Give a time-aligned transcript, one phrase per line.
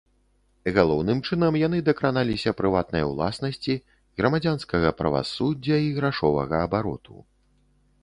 [0.77, 3.73] Галоўным чынам яны дакраналіся прыватнай уласнасці,
[4.23, 7.15] грамадзянскага правасуддзя і грашовага абароту.